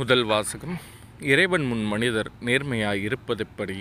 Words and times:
முதல் 0.00 0.24
வாசகம். 0.24 0.76
இறைவன் 1.32 1.64
முன் 1.64 1.82
மனிதர் 1.84 2.30
நேர்மையாய் 2.46 3.02
இருப்பதெப்படி 3.08 3.76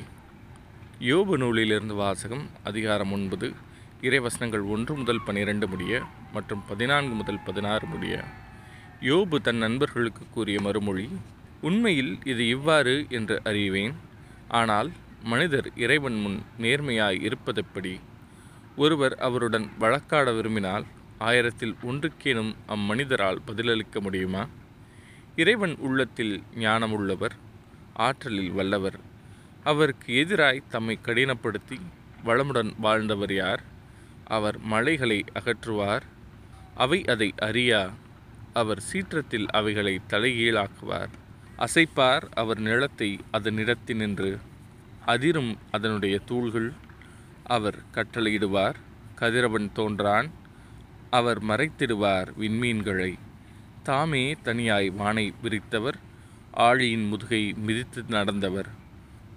யோபு 1.01 1.35
நூலிலிருந்து 1.37 1.93
வாசகம் 1.93 2.43
அதிகாரம் 2.63 3.11
ஒன்பது 3.11 3.47
இறைவசனங்கள் 4.01 4.65
ஒன்று 4.73 4.95
முதல் 4.95 5.23
பனிரெண்டு 5.25 5.67
முடிய 5.67 6.03
மற்றும் 6.33 6.61
பதினான்கு 6.69 7.13
முதல் 7.13 7.41
பதினாறு 7.45 7.87
முடிய. 7.87 8.23
யோபு 9.01 9.35
தன் 9.35 9.57
நண்பர்களுக்கு 9.57 10.25
கூறிய 10.31 10.59
மறுமொழி 10.61 11.09
உண்மையில் 11.61 12.13
இது 12.23 12.47
இவ்வாறு 12.47 13.05
என்று 13.09 13.41
அறிவேன். 13.43 13.95
ஆனால் 14.47 14.91
மனிதர் 15.23 15.69
இறைவன் 15.75 16.19
முன் 16.21 16.39
நேர்மையாய் 16.59 17.21
இருப்பதெப்படி 17.29 17.99
ஒருவர் 18.75 19.15
அவருடன் 19.27 19.69
வழக்காட 19.79 20.31
விரும்பினால் 20.31 20.85
ஆயிரத்தில் 21.17 21.75
ஒன்றுக்கேனும் 21.83 22.53
அம்மனிதரால் 22.67 23.45
பதிலளிக்க 23.45 24.01
முடியுமா? 24.01 24.43
இறைவன் 25.35 25.75
உள்ளத்தில் 25.75 26.43
ஞானமுள்ளவர் 26.55 27.35
ஆற்றலில் 27.93 28.51
வல்லவர். 28.51 28.99
அவருக்கு 29.63 30.25
எதிராய் 30.25 30.61
தம்மை 30.69 30.99
கடினப்படுத்தி 31.05 31.79
வளமுடன் 32.25 32.73
வாழ்ந்தவர் 32.77 33.33
யார்? 33.33 33.63
அவர் 34.25 34.57
மலைகளை 34.59 35.23
அகற்றுவார். 35.33 36.01
அவை 36.75 37.05
அதை 37.05 37.33
அறியா? 37.37 37.89
அவர் 38.53 38.83
சீற்றத்தில் 38.93 39.47
அவைகளை 39.47 39.99
தலைகீழாக்குவார். 40.09 41.09
அசைப்பார் 41.57 42.23
அவர் 42.33 42.59
நிலத்தை 42.59 43.19
அதனிடத்தினின்று 43.33 44.39
அதிரும் 45.05 45.57
அதனுடைய 45.71 46.19
தூள்கள். 46.27 46.71
அவர் 47.43 47.79
கட்டளையிடுவார். 47.93 48.75
கதிரவன் 49.15 49.71
தோன்றான். 49.73 50.31
அவர் 51.09 51.43
மறைத்திடுவார் 51.43 52.27
விண்மீன்களை. 52.39 53.13
தாமே 53.83 54.35
தனியாய் 54.43 54.89
வானை 54.89 55.33
விரித்தவர் 55.43 55.97
ஆழியின் 56.57 57.07
முதுகை 57.07 57.53
மிதித்து 57.53 58.03
நடந்தவர். 58.09 58.69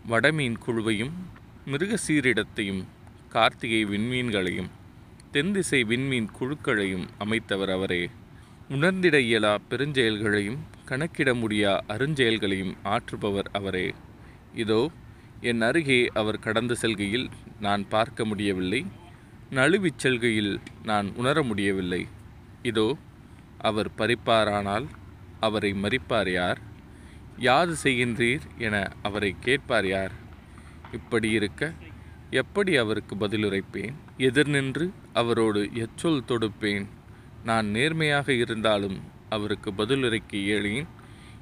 வடமீன் 0.09 0.55
குழுவையும் 0.67 1.11
மிருக 1.67 1.99
சீரிடத்தையும் 2.09 2.83
கார்த்திகை 3.29 3.85
விண்மீன்களையும் 3.85 4.69
தென்திசை 5.31 5.85
விண்மீன் 5.85 6.29
குழுக்களையும் 6.41 7.07
அமைத்தவர் 7.21 7.73
அவரே. 7.73 8.11
உணர்ந்திட 8.71 9.19
இயலா 9.19 9.59
பெருஞ்செயல்களையும் 9.71 10.59
கணக்கிட 10.85 11.35
முடியா 11.35 11.85
அருஞ்செயல்களையும் 11.89 12.75
ஆற்றுபவர் 12.85 13.51
அவரே. 13.53 13.95
இதோ 14.55 14.91
என் 15.41 15.63
அருகே 15.63 16.11
அவர் 16.15 16.39
கடந்து 16.39 16.77
செல்கையில் 16.77 17.29
நான் 17.61 17.89
பார்க்க 17.89 18.25
முடியவில்லை. 18.25 18.87
நழுவிச் 19.51 19.99
செல்கையில் 19.99 20.61
நான் 20.85 21.15
உணர 21.15 21.43
முடியவில்லை. 21.43 22.07
இதோ 22.63 22.97
அவர் 23.59 23.91
பறிப்பாரானால் 23.99 24.87
அவரை 25.41 25.73
மறிப்பார் 25.73 26.33
யார்? 26.33 26.59
யாது 27.39 27.75
செய்கின்றீர் 27.83 28.41
என 28.59 28.89
அவரை 29.03 29.37
கேட்பார் 29.41 29.87
யார்? 29.87 30.13
இப்படி 30.93 31.31
இருக்க 31.31 31.73
எப்படி 32.31 32.77
அவருக்கு 32.77 33.17
பதிலுரைப்பேன்? 33.17 33.95
எதிர் 34.17 34.49
நின்று 34.49 34.93
அவரோடு 35.13 35.71
எச்சொல் 35.75 36.25
தொடுப்பேன். 36.29 36.87
நான் 37.45 37.67
நேர்மையாக 37.67 38.33
இருந்தாலும் 38.33 39.01
அவருக்கு 39.29 39.71
பதிலுரைக்க 39.71 40.31
இயலேன் 40.31 40.87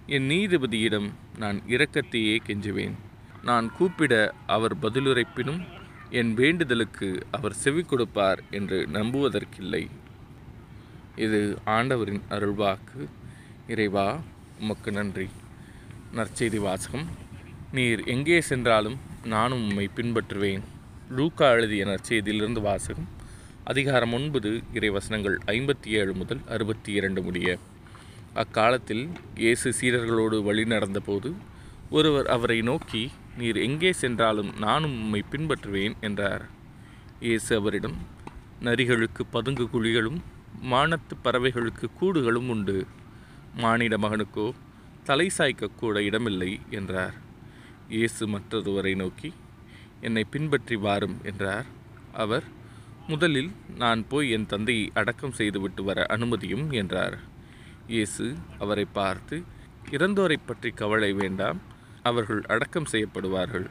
என் 0.07 0.29
நீதிபதியிடம் 0.29 1.11
நான் 1.39 1.63
இரக்கத்தையே 1.69 2.39
கெஞ்சுவேன். 2.47 2.93
நான் 3.43 3.73
கூப்பிட 3.73 4.35
அவர் 4.47 4.77
பதிலுரைப்பினும் 4.77 5.65
என் 6.11 6.35
வேண்டுதலுக்கு 6.35 7.27
அவர் 7.31 7.53
செவி 7.53 7.83
கொடுப்பார் 7.83 8.43
என்று 8.51 8.89
நம்புவதற்கில்லை. 8.93 9.89
இது 11.17 11.59
ஆண்டவரின் 11.65 12.23
அருள்வாக்கு. 12.31 13.09
இறைவா 13.69 14.21
உமக்கு 14.61 14.93
நன்றி. 14.93 15.29
நற்செய்தி 16.15 16.59
வாசகம். 16.59 17.07
நீர் 17.73 18.05
எங்கே 18.05 18.41
சென்றாலும் 18.41 18.99
நானும் 19.25 19.69
உம்மை 19.69 19.91
பின்பற்றுவேன். 19.97 20.61
லூக்கா 21.11 21.51
எழுதிய 21.51 21.85
நற்செய்தியிலிருந்து 21.85 22.61
வாசகம். 22.61 23.09
அதிகாரம் 23.65 24.13
ஒன்பது 24.13 24.63
இறைவசனங்கள் 24.75 25.37
ஐம்பத்தி 25.47 25.87
ஏழு 25.87 26.15
முதல் 26.15 26.41
அறுபத்தி 26.49 26.93
இரண்டு 26.93 27.23
முடிய. 27.23 27.59
அக்காலத்தில் 28.35 29.09
இயேசு 29.37 29.75
சீடர்களோடு 29.81 30.43
வழி 30.43 30.65
நடந்தபோது 30.65 31.33
ஒருவர் 31.91 32.27
அவரை 32.27 32.63
நோக்கி 32.63 33.13
நீர் 33.39 33.57
எங்கே 33.57 33.93
சென்றாலும் 33.93 34.53
நானும் 34.59 34.95
உம்மை 35.03 35.25
பின்பற்றுவேன் 35.33 35.95
என்றார். 36.01 36.47
இயேசு 37.21 37.57
அவரிடம் 37.57 38.07
நரிகளுக்கு 38.61 39.23
பதுங்கு 39.31 39.69
குழிகளும் 39.73 40.21
மானத்து 40.73 41.15
பறவைகளுக்கு 41.23 41.87
கூடுகளும் 42.01 42.49
உண்டு. 42.49 42.87
மானிட 43.57 43.95
மகனுக்கோ 43.97 44.47
தலை 45.05 45.31
சாய்க்கக்கூட 45.39 45.97
இடமில்லை 45.99 46.61
என்றார். 46.71 47.17
இயேசு 47.89 48.27
மற்றொருவரை 48.27 48.95
நோக்கி 48.97 49.31
என்னை 50.01 50.25
பின்பற்றி 50.25 50.77
வாரும் 50.77 51.17
என்றார். 51.23 51.67
அவர் 52.13 52.47
முதலில் 53.07 53.51
நான் 53.77 54.03
போய் 54.09 54.31
என் 54.31 54.47
தந்தையை 54.47 54.91
அடக்கம் 54.95 55.33
செய்துவிட்டு 55.33 55.85
வர 55.85 56.07
அனுமதியும் 56.07 56.67
என்றார். 56.71 57.17
இயேசு 57.87 58.27
அவரை 58.59 58.87
பார்த்து 58.93 59.37
இறந்தோரை 59.91 60.39
பற்றி 60.47 60.71
கவலை 60.71 61.13
வேண்டாம் 61.13 61.59
அவர்கள் 62.03 62.43
அடக்கம் 62.55 62.91
செய்யப்படுவார்கள். 62.93 63.69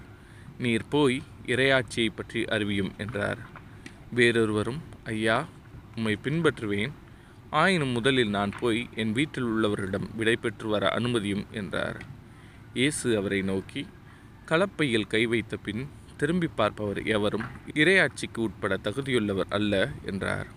நீர் 0.58 0.88
போய் 0.90 1.18
இரையாட்சியை 1.46 2.10
பற்றி 2.16 2.42
அறிவியும் 2.44 2.92
என்றார். 2.98 3.42
வேறொருவரும் 4.10 4.82
ஐயா 5.04 5.38
உம்மை 5.96 6.18
பின்பற்றுவேன். 6.24 6.92
ஆயினும் 7.50 7.90
முதலில் 7.90 8.30
நான் 8.30 8.52
போய் 8.60 8.90
என் 8.96 9.12
வீட்டில் 9.12 9.44
உள்ளவர்களிடம் 9.44 10.16
விடை 10.16 10.36
பெற்று 10.36 10.68
வர 10.68 10.90
அனுமதியும் 10.90 11.46
என்றார். 11.52 12.04
இயேசு 12.74 13.18
அவரை 13.18 13.42
நோக்கி 13.42 13.88
கலப்பையில் 14.46 15.08
கை 15.08 15.26
வைத்த 15.26 15.58
பின் 15.58 15.88
திரும்பி 16.18 16.48
பார்ப்பவர் 16.48 17.04
எவரும் 17.04 17.46
இரையாட்சிக்கு 17.74 18.38
உட்பட 18.38 18.80
தகுதியுள்ளவர் 18.84 19.50
அல்ல 19.50 19.92
என்றார். 20.06 20.48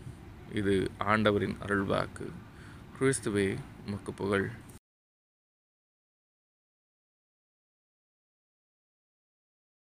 இது 0.54 0.90
ஆண்டவரின் 0.98 1.56
அருள்வாக்கு. 1.66 2.26
கிறிஸ்துவே 2.98 3.56
உமக்கு 3.86 4.12
புகழ். 4.12 4.50